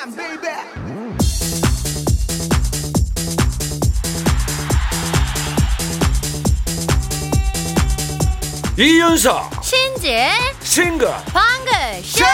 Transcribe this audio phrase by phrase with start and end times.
[0.00, 0.48] time, baby.
[8.78, 10.32] 이윤석 신지의
[10.62, 12.24] 싱글 방글 쇼!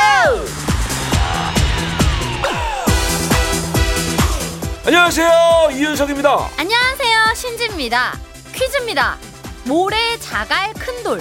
[4.84, 6.50] 안녕하세요 이윤석입니다.
[6.58, 8.16] 안녕하세요 신지입니다.
[8.54, 9.18] 퀴즈입니다.
[9.64, 11.20] 모래 자갈 큰돌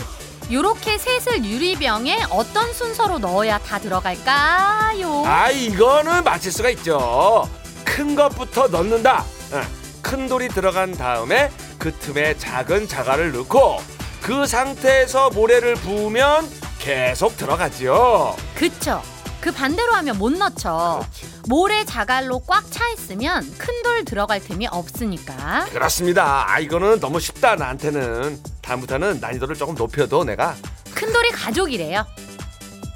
[0.51, 5.23] 요렇게 셋을 유리병에 어떤 순서로 넣어야 다 들어갈까요?
[5.25, 7.49] 아 이거는 맞힐 수가 있죠.
[7.83, 9.23] 큰 것부터 넣는다.
[9.53, 9.61] 예,
[10.01, 13.81] 큰 돌이 들어간 다음에 그 틈에 작은 자갈을 넣고
[14.21, 16.47] 그 상태에서 모래를 부으면
[16.79, 18.35] 계속 들어가지요.
[18.55, 19.01] 그쵸.
[19.41, 21.05] 그 반대로 하면 못 넣죠.
[21.47, 25.65] 모래 자갈로 꽉 차 있으면 큰 돌 들어갈 틈이 없으니까.
[25.71, 26.45] 그렇습니다.
[26.51, 30.55] 아 이거는 너무 쉽다 나한테는 다음부터는 난이도를 조금 높여도 내가
[30.93, 32.05] 큰 돌이 가족이래요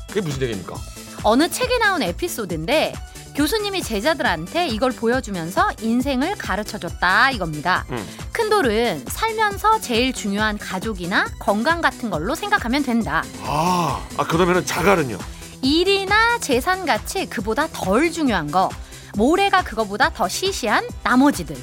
[0.08, 0.76] 그게 무슨 얘기입니까
[1.24, 2.94] 어느 책에 나온 에피소드인데
[3.36, 7.86] 교수님이 제자들한테 이걸 보여주면서 인생을 가르쳐줬다 이겁니다.
[7.92, 8.06] 음.
[8.34, 13.24] 큰 돌은 살면서 제일 중요한 가족이나 건강 같은 걸로 생각하면 된다.
[13.44, 15.18] 아, 아 그러면은 자갈은요
[15.62, 18.70] 일이나 재산 같이 그보다 덜 중요한 거.
[19.16, 21.56] 모래가 그거보다 더 시시한 나머지들.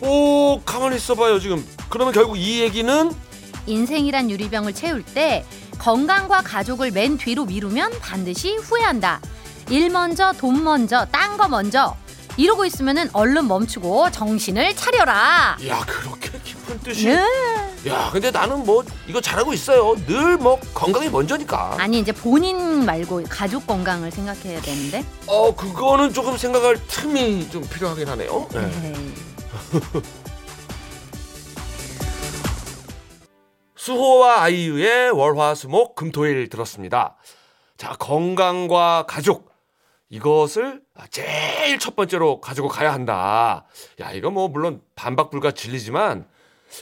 [0.00, 3.12] 오 가만히 있어봐요 지금 그러면 결국 이 얘기는
[3.66, 5.44] 인생이란 유리병을 채울 때
[5.78, 9.20] 건강과 가족을 맨 뒤로 미루면 반드시 후회한다.
[9.70, 11.96] 일 먼저, 돈 먼저, 딴 거 먼저.
[12.38, 15.56] 이러고 있으면은 얼른 멈추고 정신을 차려라.
[15.68, 17.22] 야 그렇게 깊은 뜻이 네.
[17.88, 23.24] 야 근데 나는 뭐 이거 잘하고 있어요 늘 뭐 건강이 먼저니까 아니 이제 본인 말고
[23.28, 25.04] 가족 건강을 생각해야 되는데.
[25.26, 28.60] 어 그거는 조금 생각할 틈이 좀 필요하긴 하네요 네.
[28.60, 28.94] 에
[33.82, 37.16] 수호와 아이유의 월화수목 금토일 들었습니다
[37.76, 39.50] 자 건강과 가족
[40.08, 43.66] 이것을 제일 첫 번째로 가지고 가야 한다
[44.00, 46.28] 야 이거 뭐 물론 반박불가 진리지만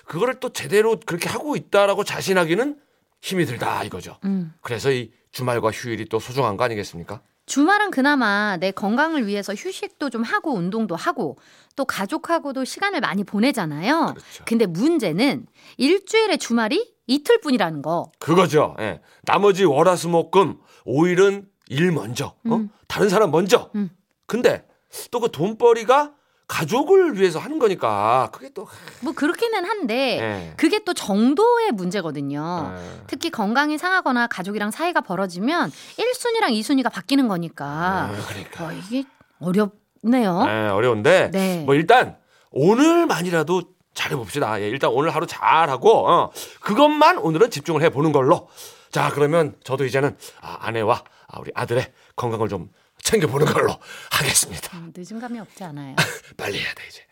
[0.05, 2.79] 그거를 또 제대로 그렇게 하고 있다라고 자신하기는
[3.23, 4.53] 힘이 들다 이거죠 음.
[4.61, 7.23] 그래서 이 주말과 휴일이 또 소중한 거 아니겠습니까?
[7.51, 11.37] 주말은 그나마 내 건강을 위해서 휴식도 좀 하고 운동도 하고
[11.75, 14.15] 또 가족하고도 시간을 많이 보내잖아요.
[14.15, 14.45] 그렇죠.
[14.47, 18.11] 근데 문제는 일주일의 주말이 이틀뿐이라는 거.
[18.19, 18.77] 그거죠.
[18.81, 19.01] 예.
[19.25, 22.57] 나머지 월화수목금 5일은 일 먼저, 어?
[22.57, 22.71] 음.
[22.89, 23.71] 다른 사람 먼저.
[23.75, 23.91] 음.
[24.27, 24.65] 근데
[25.11, 26.13] 또 그 돈벌이가
[26.49, 28.67] 가족을 위해서 하는 거니까 그게 또
[29.03, 30.55] 뭐 그렇기는 한데 예.
[30.57, 32.75] 그게 또 정도의 문제거든요.
[32.77, 33.03] 예.
[33.07, 37.67] 특히 건강이 상하거나 가족이랑 사이가 벌어지면 1순위랑 2순위가 바뀌는 거니까.
[37.67, 38.65] 아, 그러니까.
[38.65, 39.05] 와, 이게
[39.41, 40.45] 어렵네요.
[40.49, 41.63] 예, 어려운데 네.
[41.65, 42.17] 뭐 일단
[42.51, 43.63] 오늘만이라도
[43.95, 44.61] 잘해봅시다.
[44.61, 48.49] 예, 일단 오늘 하루 잘하고 어, 그것만 오늘은 집중을 해보는 걸로.
[48.91, 52.71] 자 그러면 저도 이제는 아, 아내와 아, 우리 아들의 건강을 좀
[53.03, 53.77] 챙겨보는 걸로
[54.11, 54.77] 하겠습니다.
[54.79, 55.97] 음, 늦은 감이 없지 않아요.
[56.37, 57.11] 빨리 해야 돼 이제.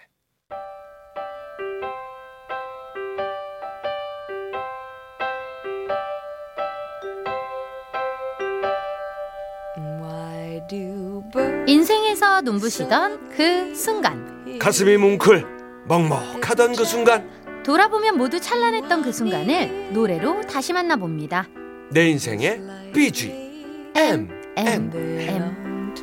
[11.67, 14.59] 인생에서 눈부시던 그 순간.
[14.59, 15.58] 가슴이 뭉클
[15.89, 17.29] 먹먹하던 그 순간
[17.65, 21.49] 돌아보면 모두 찬란했던 그 순간을 노래로 다시 만나봅니다.
[21.91, 22.61] 내 인생의
[22.93, 25.95] BG M M M,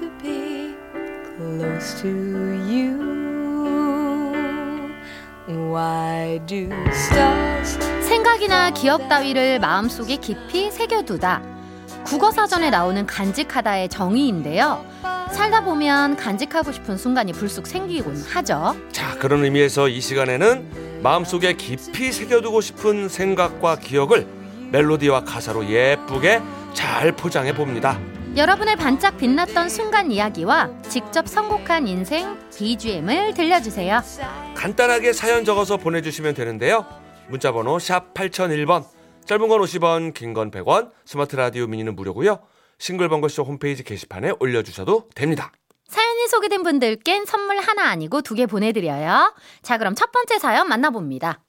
[1.38, 3.16] close to you?
[5.48, 11.42] Why do stars 생각이나 기억 따위를 마음속에 깊이 새겨두다.
[12.06, 14.84] 국어사전에 나오는 간직하다의 정의인데요.
[15.36, 18.76] 살다 보면 간직하고 싶은 순간이 불쑥 생기곤 하죠.
[18.92, 24.26] 자 그런 의미에서 이 시간에는 마음속에 깊이 새겨두고 싶은 생각과 기억을
[24.72, 26.42] 멜로디와 가사로 예쁘게
[26.74, 28.00] 잘 포장해 봅니다.
[28.36, 34.02] 여러분의 반짝 빛났던 순간 이야기와 직접 선곡한 인생 BGM을 들려주세요.
[34.56, 36.86] 간단하게 사연 적어서 보내주시면 되는데요.
[37.28, 38.86] 문자번호 샵 8001번
[39.26, 42.40] 짧은 건 50원 긴 건 100원 스마트 라디오 미니는 무료고요.
[42.80, 45.52] 싱글벙글쇼 홈페이지 게시판에 올려주셔도 됩니다.
[45.88, 49.34] 사연이 소개된 분들께는 선물 하나 아니고 두 개 보내드려요.
[49.62, 51.42] 자, 그럼 첫 번째 사연 만나봅니다.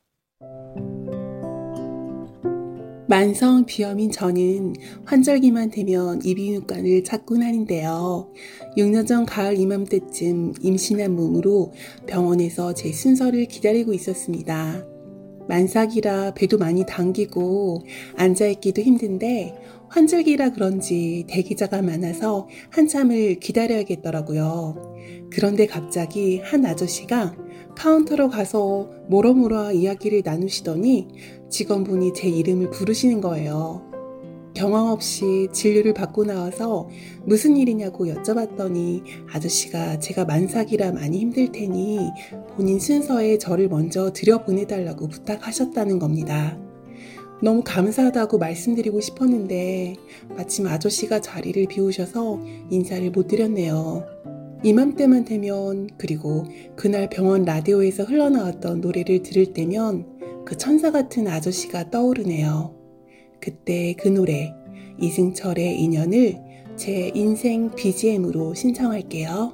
[3.08, 4.75] 만성 비염인 저는
[5.05, 8.32] 환절기만 되면 이비인후과를 찾곤 하는데요.
[8.76, 11.73] 6년 전 가을 이맘때쯤 임신한 몸으로
[12.08, 14.84] 병원에서 제 순서를 기다리고 있었습니다.
[15.49, 17.84] 만삭이라 배도 많이 당기고
[18.17, 19.55] 앉아있기도 힘든데
[19.88, 24.96] 환절기라 그런지 대기자가 많아서 한참을 기다려야겠더라고요.
[25.30, 27.36] 그런데 갑자기 한 아저씨가
[27.76, 31.08] 카운터로 가서 뭐러뭐러 이야기를 나누시더니
[31.50, 33.82] 직원분이 제 이름을 부르시는 거예요.
[34.54, 36.88] 경험 없이 진료를 받고 나와서
[37.26, 41.98] 무슨 일이냐고 여쭤봤더니 아저씨가 제가 만삭이라 많이 힘들 테니
[42.56, 46.58] 본인 순서에 저를 먼저 들여보내달라고 부탁하셨다는 겁니다.
[47.42, 49.96] 너무 감사하다고 말씀드리고 싶었는데
[50.36, 52.40] 마침 아저씨가 자리를 비우셔서
[52.70, 54.06] 인사를 못 드렸네요.
[54.62, 56.44] 이맘때만 되면 그리고
[56.76, 62.74] 그날 병원 라디오에서 흘러나왔던 노래를 들을 때면 그 천사 같은 아저씨가 떠오르네요.
[63.40, 64.54] 그때 그 노래
[64.98, 66.38] 이승철의 인연을
[66.76, 69.52] 제 인생 BGM으로 신청할게요.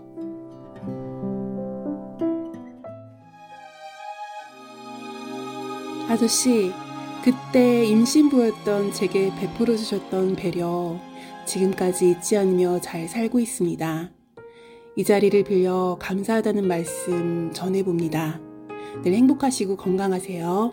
[6.09, 6.71] 아저씨,
[7.25, 10.99] 그때 임신부였던 제게 베풀어 주셨던 배려
[11.47, 14.11] 지금까지 잊지 않으며 잘 살고 있습니다.
[14.97, 18.41] 이 자리를 빌려 감사하다는 말씀 전해봅니다.
[19.05, 20.73] 늘 행복하시고 건강하세요.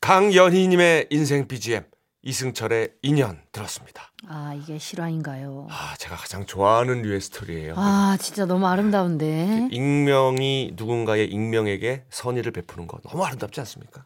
[0.00, 1.84] 강연희님의 인생 BGM
[2.22, 4.10] 이승철의 인연 들었습니다.
[4.26, 5.68] 아 이게 실화인가요?
[5.70, 7.74] 아 제가 가장 좋아하는 류의 스토리예요.
[7.76, 9.68] 아 진짜 너무 아름다운데.
[9.70, 14.04] 익명이 누군가의 익명에게 선의를 베푸는 거 너무 아름답지 않습니까?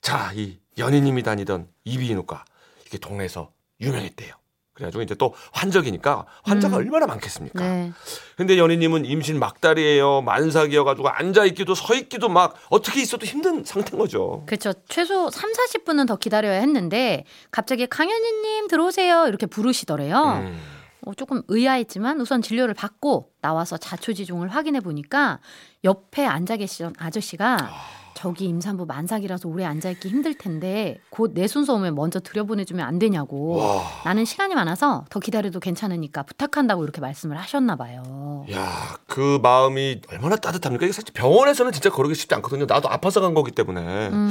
[0.00, 2.44] 자, 이 연희님이 다니던 이비인후과
[2.86, 3.50] 이게 동네에서
[3.80, 4.34] 유명했대요.
[4.76, 6.80] 그래가지고 이제 또 환적이니까 환자가 음.
[6.80, 7.66] 얼마나 많겠습니까?
[7.66, 7.92] 네.
[8.36, 10.20] 근데 연희님은 임신 막달이에요.
[10.20, 14.42] 만삭이어가지고 앉아있기도 서있기도 막 어떻게 있어도 힘든 상태인 거죠.
[14.44, 14.74] 그렇죠.
[14.86, 20.42] 최소 3, 40분은 더 기다려야 했는데 갑자기 강현희님 들어오세요 이렇게 부르시더래요.
[20.44, 20.60] 음.
[21.06, 25.38] 어, 조금 의아했지만 우선 진료를 받고 나와서 자초지종을 확인해 보니까
[25.84, 27.70] 옆에 앉아 계시던 아저씨가
[28.16, 33.56] 저기 임산부 만삭이라서 오래 앉아있기 힘들 텐데 곧 내 순서 오면 먼저 들여보내주면 안 되냐고
[33.56, 33.82] 와.
[34.04, 38.46] 나는 시간이 많아서 더 기다려도 괜찮으니까 부탁한다고 이렇게 말씀을 하셨나 봐요.
[38.52, 40.86] 야, 그 마음이 얼마나 따뜻합니까?
[40.86, 42.64] 이게 사실 병원에서는 진짜 그러기 쉽지 않거든요.
[42.66, 44.08] 나도 아파서 간 거기 때문에.
[44.08, 44.30] 음,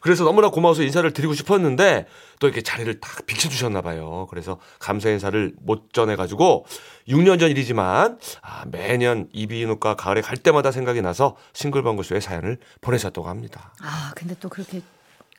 [0.00, 2.06] 그래서 너무나 고마워서 인사를 드리고 싶었는데
[2.38, 4.26] 또 이렇게 자리를 딱 비켜주셨나 봐요.
[4.30, 6.66] 그래서 감사 인사를 못 전해가지고
[7.08, 13.72] 6년 전 일이지만 아, 매년 이비인후과 가을에 갈 때마다 생각이 나서 싱글벙글쇼에 사연을 보내셨다고 합니다.
[13.82, 14.82] 아 근데 또 그렇게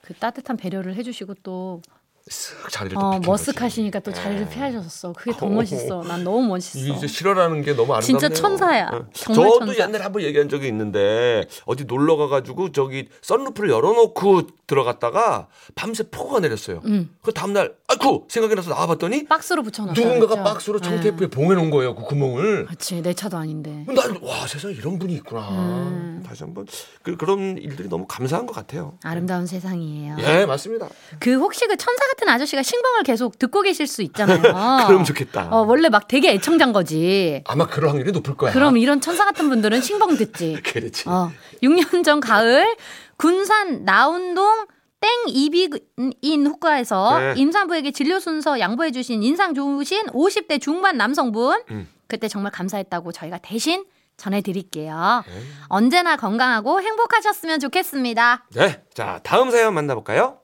[0.01, 1.81] 그 따뜻한 배려를 해주시고 또
[2.29, 3.19] 쓱 자리를 또 어.
[3.21, 4.49] 머쓱하시니까 또 자리를 네.
[4.49, 5.13] 피하셨어.
[5.13, 5.49] 그게 더 어.
[5.49, 6.03] 멋있어.
[6.03, 6.79] 난 너무 멋있어.
[6.79, 8.01] 이게 이제 실화라는 게 너무 아름답네요.
[8.01, 8.87] 진짜 천사야.
[8.87, 9.05] 어.
[9.13, 9.83] 정말 저도 천사.
[9.83, 16.81] 옛날에 한번 얘기한 적이 있는데 어디 놀러 가가지고 저기 썬루프를 열어놓고 들어갔다가 밤새 폭우가 내렸어요.
[16.85, 17.15] 음.
[17.21, 19.99] 그 다음날 아이쿠 생각이 나서 나와봤더니 박스로 붙여놨어.
[19.99, 21.95] 누군가가 박스로 청테이프에 봉해놓은 거예요.
[21.95, 22.65] 그 구멍을.
[22.65, 23.85] 그렇지 내 차도 아닌데.
[23.87, 25.49] 난와 세상에 이런 분이 있구나.
[25.51, 26.23] 음.
[26.25, 26.65] 다시 한번
[27.03, 28.97] 그, 그런 일들이 너무 감사한 것 같아요.
[29.03, 30.17] 아름다운 세상이에요.
[30.19, 30.89] 예 맞습니다.
[31.19, 34.41] 그 혹시 그 천사 같은 아저씨가 신방을 계속 듣고 계실 수 있잖아요.
[34.87, 35.49] 그럼 좋겠다.
[35.51, 37.43] 어, 원래 막 되게 애청자인 거지.
[37.45, 38.51] 아마 그럴 확률이 높을 거야.
[38.51, 40.61] 그럼 이런 천사 같은 분들은 신방 듣지.
[40.65, 41.07] 그렇지.
[41.09, 41.31] 어,
[41.63, 42.75] 6년 전 가을
[43.17, 44.65] 군산 나운동
[44.99, 47.33] 땡 이비인 후과에서 네.
[47.37, 51.87] 임산부에게 진료 순서 양보해 주신 인상 좋으신 50대 중반 남성분 음.
[52.07, 53.85] 그때 정말 감사했다고 저희가 대신
[54.17, 55.23] 전해드릴게요.
[55.27, 55.33] 네.
[55.67, 58.45] 언제나 건강하고 행복하셨으면 좋겠습니다.
[58.55, 60.39] 네, 자 다음 사연 만나볼까요?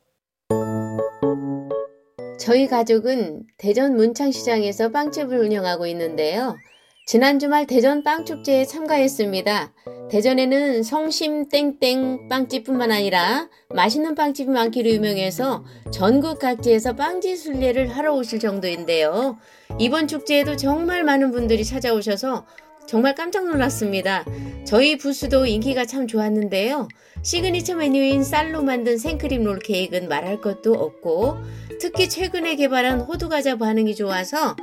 [2.43, 6.57] 저희 가족은 대전 문창시장에서 빵집을 운영하고 있는데요.
[7.05, 9.73] 지난 주말 대전 빵축제에 참가했습니다.
[10.11, 18.39] 대전에는 성심 땡땡 빵집뿐만 아니라 맛있는 빵집이 많기로 유명해서 전국 각지에서 빵지 순례를 하러 오실
[18.39, 19.37] 정도인데요.
[19.79, 22.45] 이번 축제에도 정말 많은 분들이 찾아오셔서
[22.87, 24.25] 정말 깜짝 놀랐습니다.
[24.65, 26.87] 저희 부스도 인기가 참 좋았는데요.
[27.21, 31.37] 시그니처 메뉴인 쌀로 만든 생크림 롤 케이크는 말할 것도 없고
[31.79, 34.55] 특히 최근에 개발한 호두 과자 반응이 좋아서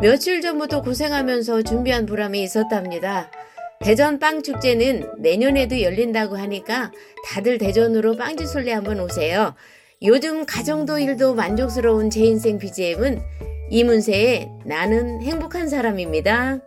[0.00, 3.30] 며칠 전부터 고생하면서 준비한 보람이 있었답니다.
[3.80, 6.90] 대전 빵 축제는 내년에도 열린다고 하니까
[7.26, 9.54] 다들 대전으로 빵지 순례 한번 오세요.
[10.02, 13.20] 요즘 가정도 일도 만족스러운 제 인생 BGM은
[13.70, 16.60] 이문세의 나는 행복한 사람입니다.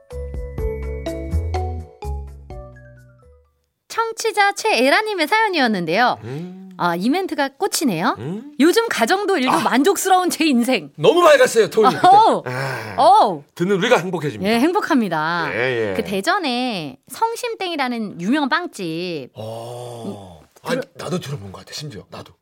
[3.98, 6.20] 청취자 최애라님의 사연이었는데요.
[6.24, 8.16] 음, 아, 이 멘트가 꽂히네요.
[8.20, 8.54] 음.
[8.60, 10.92] 요즘 가정도 일도 만족스러운 제 인생.
[10.98, 12.08] 너무 밝았어요 토요일 그때.
[12.08, 12.44] 어우.
[12.46, 14.52] 아, 어, 듣는 우리가 행복해집니다.
[14.52, 15.50] 예, 행복합니다.
[15.52, 15.94] 예, 예.
[15.96, 20.42] 그 대전에 성심땡이라는 유명한 빵집 어.
[20.62, 21.74] 아, 나도 들어본 것 같아.
[21.74, 22.34] 심지어 나도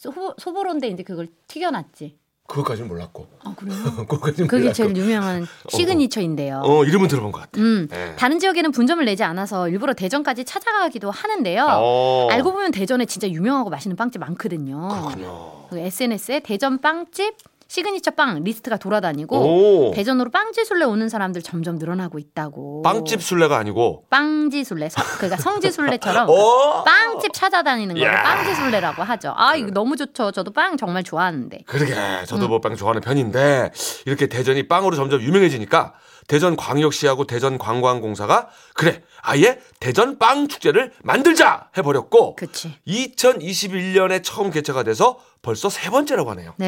[0.00, 2.16] 소보, 소보로인데 이제 그걸 튀겨놨지.
[2.52, 3.26] 그것까지는 몰랐고.
[3.44, 3.76] 아 그래요?
[4.06, 4.74] 그것까지는 그게 몰랐고.
[4.74, 6.60] 제일 유명한 시그니처인데요.
[6.64, 7.60] 어 이름은 들어본 것 같아.
[7.60, 8.14] 음, 예.
[8.16, 11.66] 다른 지역에는 분점을 내지 않아서 일부러 대전까지 찾아가기도 하는데요.
[11.68, 12.28] 어.
[12.30, 14.88] 알고 보면 대전에 진짜 유명하고 맛있는 빵집 많거든요.
[14.88, 15.66] 그렇군요.
[15.70, 17.34] 그 SNS에 대전 빵집
[17.76, 19.94] 시그니처 빵 리스트가 돌아다니고 오.
[19.94, 22.82] 대전으로 빵지 순례 오는 사람들 점점 늘어나고 있다고.
[22.82, 24.04] 빵집 순례가 아니고.
[24.10, 24.90] 빵지 순례.
[24.90, 26.34] 서- 그러니까 성지 순례처럼 오.
[26.84, 28.22] 빵집 찾아다니는 야.
[28.22, 29.32] 빵지 순례라고 하죠.
[29.38, 30.32] 아, 이거 너무 좋죠.
[30.32, 31.62] 저도 빵 정말 좋아하는데.
[31.66, 32.24] 그러게 음.
[32.26, 33.70] 저도 뭐빵 좋아하는 편인데
[34.04, 35.94] 이렇게 대전이 빵으로 점점 유명해지니까
[36.28, 42.74] 대전 광역시하고 대전 관광공사가 그래 아예 대전 빵 축제를 만들자 해버렸고 그치.
[42.86, 46.54] 2021년에 처음 개최가 돼서 벌써 세 번째라고 하네요.
[46.56, 46.66] 네.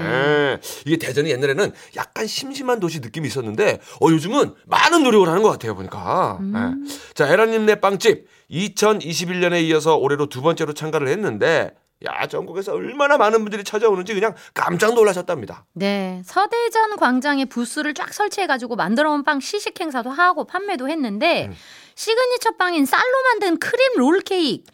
[0.00, 5.50] 예, 이게 대전이 옛날에는 약간 심심한 도시 느낌이 있었는데 어 요즘은 많은 노력을 하는 것
[5.50, 6.38] 같아요 보니까.
[6.40, 6.86] 음.
[6.88, 7.14] 예.
[7.14, 11.74] 자 에라님네 빵집 2021년에 이어서 올해로 두 번째로 참가를 했는데
[12.04, 15.66] 야 전국에서 얼마나 많은 분들이 찾아오는지 그냥 깜짝 놀라셨답니다.
[15.72, 16.22] 네.
[16.24, 21.54] 서대전 광장에 부스를 쫙 설치해가지고 만들어온 빵 시식 행사도 하고 판매도 했는데 음.
[21.94, 24.64] 시그니처 빵인 쌀로 만든 크림 롤 케이크,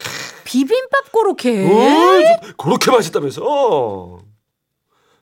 [0.49, 1.65] 비빔밥 고로케.
[1.65, 4.19] 오, 저- 그렇게 맛있다면서?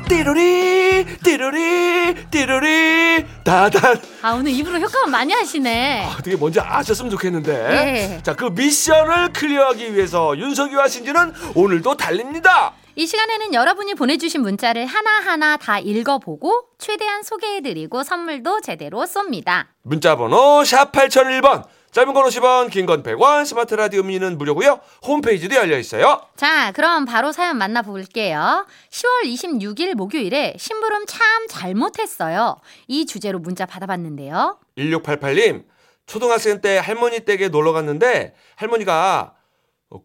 [0.10, 6.08] 띠로리 띠로리 띠로리 다단 아, 오늘 입으로 효과음 많이 하시네.
[6.12, 8.24] 어떻게 뭔지 아셨으면 좋겠는데 예.
[8.24, 15.80] 자그 미션을 클리어하기 위해서 윤석이와 신지는 오늘도 달립니다 이 시간에는 여러분이 보내주신 문자를 하나하나 다
[15.80, 19.66] 읽어보고 최대한 소개해드리고 선물도 제대로 쏩니다.
[19.82, 25.78] 문자번호 샵 8001번 짧은 건 50원 긴 건 100원 스마트 라디오 미니는 무료고요 홈페이지도 열려
[25.78, 28.66] 있어요 자, 그럼 바로 사연 만나볼게요.
[28.90, 32.58] 10월 26일 목요일에 심부름 참 잘못했어요.
[32.88, 34.58] 이 주제로 문자 받아봤는데요.
[34.78, 35.66] 1688님
[36.08, 39.34] 초등학생 때 할머니 댁에 놀러 갔는데 할머니가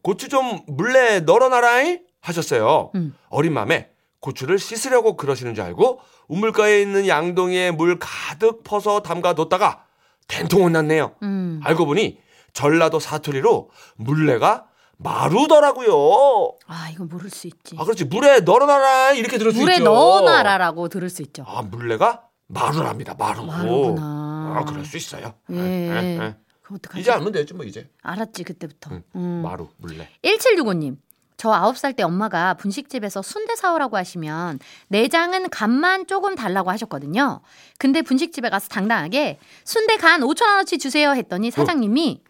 [0.02, 2.90] 고추 좀 물레 널어놔라잉 하셨어요.
[2.94, 3.16] 음.
[3.30, 3.88] 어린 맘에
[4.20, 9.84] 고추를 씻으려고 그러시는 줄 알고 우물가에 있는 양동이에 물 가득 퍼서 담가 뒀다가
[10.28, 11.16] 된통 혼났네요.
[11.22, 11.60] 음.
[11.64, 12.20] 알고 보니
[12.52, 14.66] 전라도 사투리로 물레가
[14.98, 16.56] 마루더라고요.
[16.66, 17.76] 아, 이건 모를 수 있지.
[17.78, 19.84] 아 그렇지 물에 널어놔라 이렇게 들을 수 물에 있죠.
[19.84, 21.44] 넣어놔라라고 들을 수 있죠.
[21.46, 23.14] 아 물레가 마루랍니다.
[23.18, 23.44] 마루.
[23.44, 24.54] 마루구나.
[24.58, 25.34] 아 그럴 수 있어요.
[25.50, 25.56] 예.
[25.56, 26.36] 예, 예.
[26.62, 27.00] 그럼 어떡하지?
[27.00, 27.88] 이제 알면 되지 뭐 이제.
[28.02, 28.90] 알았지, 그때부터.
[28.92, 29.02] 응.
[29.16, 29.42] 음.
[29.42, 30.08] 마루 물레.
[30.22, 30.96] 1765님.
[31.38, 37.40] 저 9살 때 엄마가 분식집에서 순대 사오라고 하시면 내장은 간만 조금 달라고 하셨거든요.
[37.78, 42.22] 근데 분식집에 가서 당당하게 순대 간 5천원어치 주세요 했더니 사장님이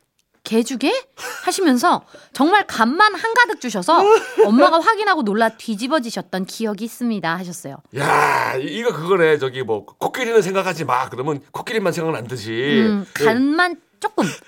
[0.44, 0.92] 개주게?
[1.44, 4.02] 하시면서 정말 간만 한가득 주셔서
[4.46, 7.76] 엄마가 확인하고 놀라 뒤집어지셨던 기억이 있습니다 하셨어요.
[7.96, 12.52] 야 이- 이거 그거네 저기 뭐 코끼리는 생각하지 마 그러면 코끼리만 생각나듯이
[12.86, 14.24] 음, 간만 조금.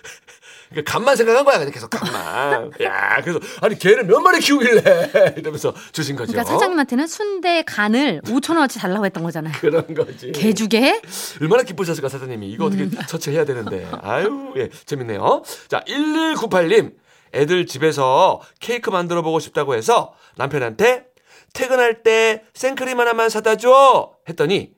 [0.71, 2.71] 그러니까 간만 생각한 거야 그냥 계속 간만.
[2.83, 5.35] 야 그래서 아니 개를 몇 마리 키우길래?
[5.37, 6.33] 이러면서 주신 거죠.
[6.33, 9.53] 그러니까 사장님한테는 순대 간을 5천 원어치 달라고 했던 거잖아요.
[9.61, 10.31] 그런 거지.
[10.33, 11.03] 개 주게?
[11.41, 12.49] 얼마나 기쁘셨을까 사장님이.
[12.50, 12.91] 이거 어떻게 음.
[13.09, 13.89] 처치해야 되는데.
[14.00, 15.43] 아유 예 재밌네요.
[15.69, 16.95] 자 1198님.
[17.33, 21.05] 애들 집에서 케이크 만들어 보고 싶다고 해서 남편한테
[21.53, 24.12] 퇴근할 때 생크림 하나만 사다 줘!
[24.29, 24.73] 했더니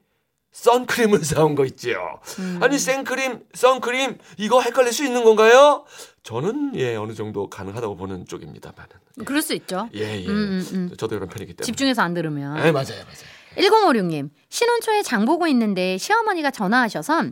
[0.53, 2.21] 선크림을 사온 거 있지요.
[2.39, 2.59] 음.
[2.63, 5.85] 아니 생크림, 선크림 이거 헷갈릴 수 있는 건가요?
[6.23, 8.89] 저는 예 어느 정도 가능하다고 보는 쪽입니다만은
[9.25, 9.89] 그럴 수 있죠.
[9.95, 10.27] 예 예.
[10.27, 10.97] 음, 음, 음.
[10.97, 11.65] 저도 이런 편이기 때문에.
[11.67, 12.59] 집중해서 안 들으면.
[12.67, 13.33] 예 맞아요 맞아요.
[13.57, 17.25] 1056님, 신혼초에 장 보고 있는데 시어머니가 전화하셔서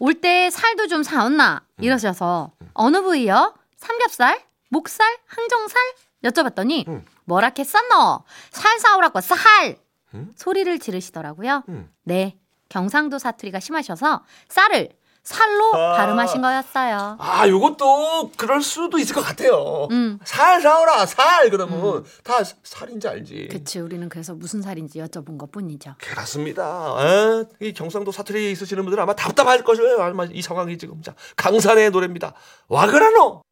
[0.00, 1.62] 올 때 살도 좀 사왔나?
[1.80, 3.54] 이러셔서 어느 부위요?
[3.76, 4.42] 삼겹살?
[4.70, 5.06] 목살?
[5.26, 5.80] 항정살?
[6.24, 7.04] 여쭤봤더니 응.
[7.26, 8.24] 뭐라 했었노?
[8.50, 9.76] 살 사오라고 살
[10.14, 10.30] 응?
[10.34, 11.62] 소리를 지르시더라고요.
[11.68, 11.88] 응.
[12.02, 12.36] 네,
[12.68, 14.90] 경상도 사투리가 심하셔서 쌀을
[15.22, 15.96] 살로 아.
[15.96, 17.16] 발음하신 거였어요.
[17.18, 19.86] 아, 요것도 그럴 수도 있을 것 같아요.
[19.90, 20.18] 음.
[20.24, 21.50] 살 사오라, 살!
[21.50, 23.48] 그러면 다 살인지 알지.
[23.50, 25.96] 그치, 우리는 그래서 무슨 살인지 여쭤본 것 뿐이죠.
[25.98, 26.96] 그렇습니다.
[27.00, 27.44] 에?
[27.66, 30.00] 이 경상도 사투리 있으시는 분들은 아마 답답할 것이에요.
[30.00, 31.02] 아마 이 상황이 지금.
[31.02, 32.32] 자, 강산의 노래입니다.
[32.68, 33.42] 와그라노!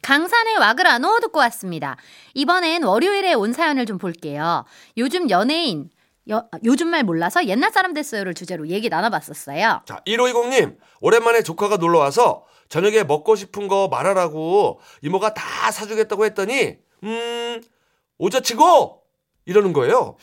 [0.00, 1.96] 강산의 와그라노 듣고 왔습니다.
[2.32, 4.64] 이번엔 월요일에 온 사연을 좀 볼게요.
[4.96, 5.90] 요즘 연예인,
[6.28, 9.82] 여- 요즘 말 몰라서 옛날 사람 됐어요를 주제로 얘기 나눠봤었어요.
[9.86, 16.76] 자, 1520님, 오랜만에 조카가 놀러 와서 저녁에 먹고 싶은 거 말하라고 이모가 다 사주겠다고 했더니,
[17.04, 17.62] 음,
[18.18, 19.02] 오자치고!
[19.46, 20.16] 이러는 거예요.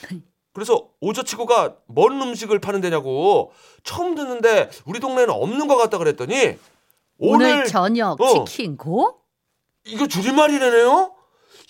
[0.53, 3.51] 그래서 오자치고가 뭔 음식을 파는 데냐고
[3.83, 6.57] 처음 듣는데 우리 동네는 없는 것 같다 그랬더니
[7.17, 8.45] 오늘, 오늘, 저녁 어.
[8.45, 9.19] 치킨 고?
[9.85, 11.13] 이거 줄임말이래네요?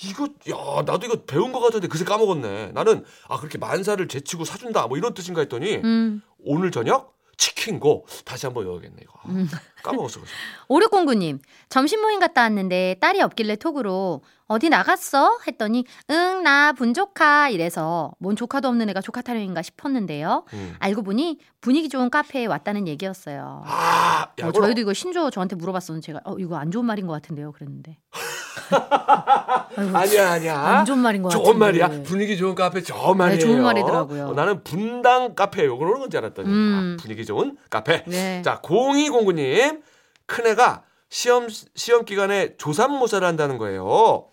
[0.04, 2.72] 이거 야 나도 이거 배운 것 같은데 그새 까먹었네.
[2.74, 6.22] 나는 아 그렇게 만사를 제치고 사준다 뭐 이런 뜻인가 했더니 음.
[6.44, 9.14] 오늘 저녁 치킨고 다시 한번 외워야겠네 이거.
[9.24, 9.28] 아,
[9.84, 10.34] 까먹었어 그래서.
[10.70, 15.40] 5609님, 점심 모임 갔다 왔는데 딸이 없길래 톡으로 어디 나갔어?
[15.48, 20.46] 했더니 응, 나 분조카 이래서 뭔 조카도 없는 애가 조카 타령인가 싶었는데요.
[20.54, 20.76] 음.
[20.80, 23.64] 알고 보니 분위기 좋은 카페에 왔다는 얘기였어요.
[23.66, 27.14] 아, 야, 어, 저희도 이거 신조 저한테 물어봤었는데 제가 어, 이거 안 좋은 말인 것
[27.14, 27.52] 같은데요.
[27.52, 27.98] 그랬는데.
[29.78, 30.60] 아이고, 아니야 아니야.
[30.60, 31.46] 안 좋은 말인 것 같은데.
[31.46, 31.88] 좋은 말이야.
[32.04, 33.40] 분위기 좋은 카페 좋은 말이에요.
[33.42, 34.28] 좋은 말이더라고요.
[34.28, 35.78] 어, 나는 분당 카페요.
[35.78, 36.98] 그러는 건줄 알았더니 음.
[36.98, 38.04] 아, 분위기 좋은 카페.
[38.06, 38.42] 네.
[38.44, 39.82] 자, 0209님.
[40.28, 44.26] 큰애가 시험 시험 기간에 조산모사를 한다는 거예요.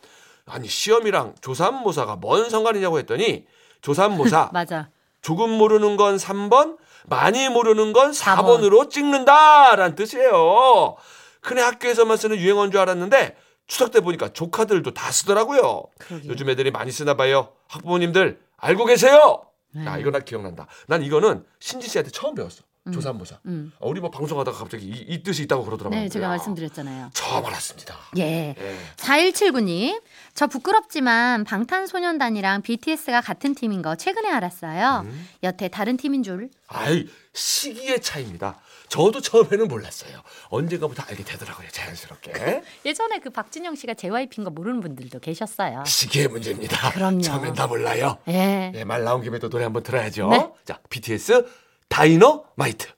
[0.46, 3.44] 아니, 시험이랑 조산모사가 뭔 상관이냐고 했더니
[3.82, 4.88] 조산모사 맞아.
[5.20, 8.36] 조금 모르는 건 3번, 많이 모르는 건 4번.
[8.60, 10.96] 4번으로 찍는다라는 뜻이에요.
[11.40, 13.36] 큰애 학교에서만 쓰는 유행어인 줄 알았는데
[13.72, 15.84] 추석 때 보니까 조카들도 다 쓰더라고요.
[15.98, 16.30] 그러게요.
[16.30, 17.54] 요즘 애들이 많이 쓰나 봐요.
[17.68, 19.46] 학부모님들 알고 계세요?
[19.74, 19.86] 네.
[19.86, 20.66] 야, 이거 나 기억난다.
[20.88, 22.64] 난 이거는 신지 씨한테 처음 배웠어.
[22.92, 23.38] 조산모사.
[23.46, 23.72] 음.
[23.78, 25.98] 어, 우리 뭐 방송하다가 갑자기 이, 이 뜻이 있다고 그러더라고요.
[25.98, 27.10] 네, 제가 야, 말씀드렸잖아요.
[27.14, 27.96] 처음 알았습니다.
[28.18, 28.54] 예.
[28.58, 28.76] 예.
[28.96, 30.02] 4179님,
[30.34, 35.06] 저 부끄럽지만 방탄소년단이랑 BTS가 같은 팀인 거 최근에 알았어요.
[35.06, 35.28] 음.
[35.44, 36.50] 여태 다른 팀인 줄.
[36.66, 38.58] 아이, 시기의 차이입니다.
[38.92, 40.20] 저도 처음에는 몰랐어요.
[40.50, 41.66] 언젠가부터 알게 되더라고요.
[41.70, 42.62] 자연스럽게.
[42.84, 45.82] 예전에 그 박진영 씨가 JYP인 거 모르는 분들도 계셨어요.
[45.86, 46.90] 시기의 문제입니다.
[46.92, 47.22] 그럼요.
[47.22, 48.18] 처음엔 다 몰라요.
[48.28, 48.70] 예.
[48.74, 50.28] 예, 말 나온 김에 또 노래 한번 들어야죠.
[50.28, 50.46] 네.
[50.66, 51.46] 자, BTS
[51.88, 52.88] 다이너마이트.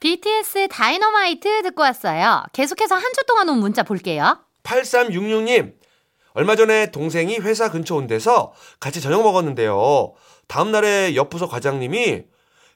[0.00, 2.42] BTS 다이너마이트 듣고 왔어요.
[2.52, 4.40] 계속해서 한 주 동안 온 문자 볼게요.
[4.64, 5.74] 8366님.
[6.32, 10.12] 얼마 전에 동생이 회사 근처 온 데서 같이 저녁 먹었는데요.
[10.48, 12.24] 다음 날에 옆 부서 과장님이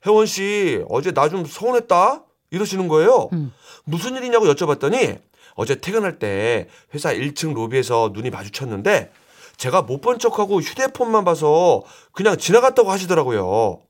[0.06, 3.28] 혜원 씨 어제 나 좀 서운했다 이러시는 거예요.
[3.32, 3.52] 음.
[3.84, 5.20] 무슨 일이냐고 여쭤봤더니
[5.54, 9.12] 어제 퇴근할 때 회사 1층 로비에서 눈이 마주쳤는데
[9.56, 11.82] 제가 못 본 척하고 휴대폰만 봐서
[12.12, 13.80] 그냥 지나갔다고 하시더라고요.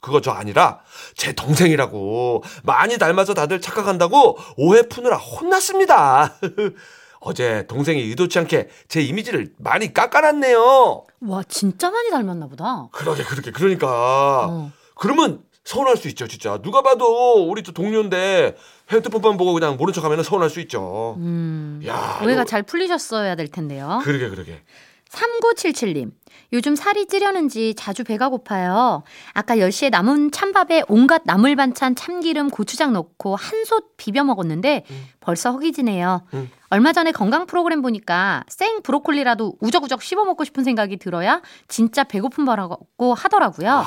[0.00, 0.80] 그거 저 아니라
[1.14, 6.36] 제 동생이라고 많이 닮아서 다들 착각한다고 오해 푸느라 혼났습니다.
[7.20, 11.04] 어제 동생이 의도치 않게 제 이미지를 많이 깎아놨네요.
[11.28, 12.88] 와, 진짜 많이 닮았나 보다.
[12.92, 14.72] 그러게 그렇게 그러니까 어.
[14.94, 18.56] 그러면 서운할 수 있죠 진짜 누가 봐도 우리 또 동료인데
[18.90, 21.16] 핸드폰만 보고 그냥 모른 척하면 서운할 수 있죠.
[21.18, 21.80] 음.
[21.86, 24.00] 야 오해가 잘 풀리셨어야 될 텐데요.
[24.02, 24.62] 그러게 그러게
[25.10, 26.12] 3977님.
[26.52, 29.02] 요즘 살이 찌려는지 자주 배가 고파요.
[29.32, 34.84] 아까 10시에 남은 찬밥에 온갖 나물 반찬, 참기름, 고추장 넣고 한솥 비벼 먹었는데
[35.20, 36.22] 벌써 허기지네요.
[36.34, 36.50] 음.
[36.70, 42.44] 얼마 전에 건강 프로그램 보니까 생 브로콜리라도 우적우적 씹어 먹고 싶은 생각이 들어야 진짜 배고픈
[42.44, 43.84] 거라고 하더라고요.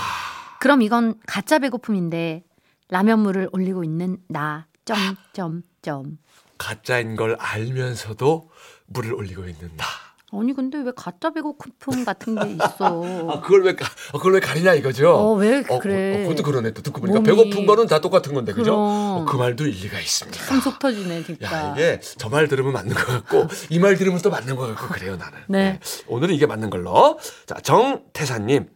[0.64, 2.46] 그럼 이건 가짜 배고픔인데
[2.88, 4.66] 라면물을 올리고 있는 나.
[4.86, 6.18] 점점점.
[6.58, 8.50] 가짜인 걸 알면서도
[8.86, 9.84] 물을 올리고 있는 나.
[10.32, 13.04] 아니 근데 왜 가짜 배고픔 같은 게 있어?
[13.30, 15.10] 아 그걸 왜 가, 아, 그걸 왜 가리냐 이거죠?
[15.14, 16.24] 어, 왜 어, 그래?
[16.24, 16.72] 어, 그것도 그러네.
[16.72, 18.74] 또 듣고 보니까 몸이- 배고픈 거는 다 똑같은 건데 그죠?
[18.78, 20.46] 어, 그 말도 일리가 있습니다.
[20.46, 21.52] 참속 터지네 진짜.
[21.52, 24.94] 야 이게 저 말 들으면 맞는 것 같고 이 말 들으면 또 맞는 것 같고
[24.94, 25.40] 그래요 나는.
[25.50, 25.80] 네.
[26.08, 27.20] 오늘은 이게 맞는 걸로.
[27.46, 28.70] 자 정태사님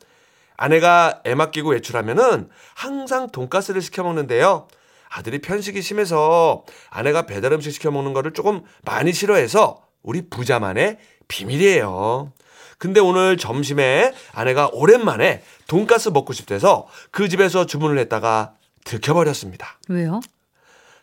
[0.57, 4.67] 아내가 애 맡기고 외출하면은 항상 돈가스를 시켜 먹는데요.
[5.09, 12.33] 아들이 편식이 심해서 아내가 배달 음식 시켜 먹는 거를 조금 많이 싫어해서 우리 부자만의 비밀이에요.
[12.77, 19.79] 근데 오늘 점심에 아내가 오랜만에 돈가스 먹고 싶대서 그 집에서 주문을 했다가 들켜버렸습니다.
[19.89, 20.19] 왜요?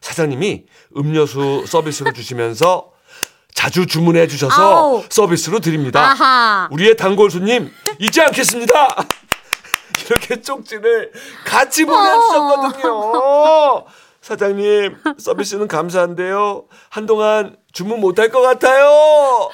[0.01, 2.93] 사장님이 음료수 서비스로 주시면서
[3.55, 5.05] 자주 주문해 주셔서 아우.
[5.09, 6.11] 서비스로 드립니다.
[6.11, 6.69] 아하.
[6.71, 8.89] 우리의 단골 손님 잊지 않겠습니다.
[10.11, 11.13] 이렇게 쪽지를
[11.45, 13.85] 같이 보내주셨거든요.
[14.21, 16.65] 사장님 서비스는 감사한데요.
[16.89, 19.51] 한동안 주문 못할 것 같아요.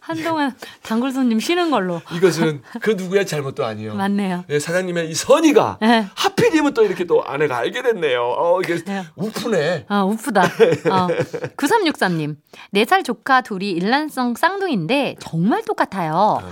[0.00, 2.00] 한동안 단골 손님 쉬는 걸로.
[2.10, 3.94] 이것은 그 누구의 잘못도 아니요.
[3.94, 4.44] 맞네요.
[4.48, 6.06] 예, 사장님의 이 선의가 네.
[6.14, 8.22] 하필이면 또 이렇게 또 아내가 알게 됐네요.
[8.22, 9.04] 어, 이게 그래요.
[9.16, 9.86] 우프네.
[9.88, 10.42] 아, 우프다.
[10.42, 11.08] 어.
[11.58, 12.36] 9363님.
[12.74, 16.42] 4살 조카 둘이 일란성 쌍둥이인데 정말 똑같아요.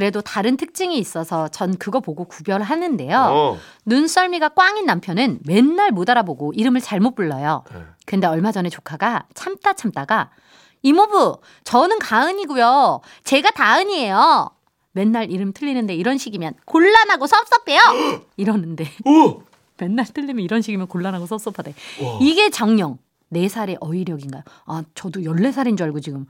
[0.00, 3.18] 그래도 다른 특징이 있어서 전 그거 보고 구별하는데요.
[3.18, 3.58] 어.
[3.84, 7.64] 눈썰미가 꽝인 남편은 맨날 못 알아보고 이름을 잘못 불러요.
[7.70, 7.82] 네.
[8.06, 10.30] 근데 얼마 전에 조카가 참다 참다가
[10.80, 13.02] 이모부, 저는 가은이고요.
[13.24, 14.50] 제가 다은이에요.
[14.92, 17.80] 맨날 이름 틀리는데 이런 식이면 곤란하고 섭섭해요.
[18.38, 19.42] 이러는데 오!
[19.76, 21.74] 맨날 틀리면 이런 식이면 곤란하고 섭섭하대.
[22.02, 22.18] 와.
[22.22, 22.96] 이게 정령
[23.34, 24.44] 4살의 어휘력인가요?
[24.64, 26.24] 아, 저도 14살인 줄 알고 지금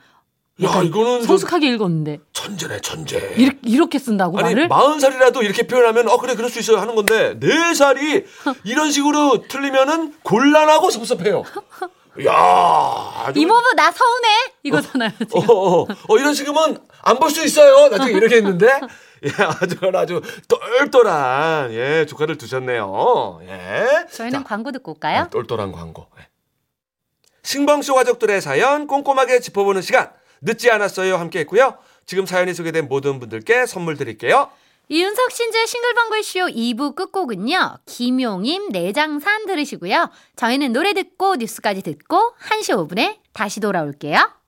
[0.62, 3.18] 야, 이거는 좀 성숙하게 읽었는데 천재네, 천재.
[3.36, 4.68] 이렇게, 이렇게 쓴다고 아니, 말을?
[4.68, 8.24] 마흔 살이라도 이렇게 표현하면 어 그래 그럴 수 있어요 하는 건데 네 살이
[8.64, 11.44] 이런 식으로 틀리면은 곤란하고 섭섭해요.
[12.26, 14.28] 야, 이모부 나 서운해
[14.64, 15.10] 이거잖아요.
[15.32, 15.54] 어, 지금.
[15.54, 17.88] 어, 어, 이런 식이면 안 볼 수 있어요.
[17.88, 18.66] 나중에 이렇게 했는데,
[19.24, 23.40] 예, 아주, 아주 똘똘한, 예, 조카를 두셨네요.
[23.48, 24.06] 예.
[24.10, 25.20] 저희는 자, 광고 듣고 올까요?
[25.22, 26.08] 아, 똘똘한 광고.
[26.18, 26.26] 예.
[27.42, 31.16] 신봉쇼 가족들의 사연 꼼꼼하게 짚어보는 시간, 늦지 않았어요.
[31.16, 31.76] 함께 했고요.
[32.06, 34.50] 지금 사연이 소개된 모든 분들께 선물 드릴게요.
[34.88, 37.78] 이윤석 신재 싱글벙글쇼 2부 끝곡은요.
[37.86, 40.10] 김용임 내장산 들으시고요.
[40.34, 44.39] 저희는 노래 듣고 뉴스까지 듣고 1시 5분에 다시 돌아올게요.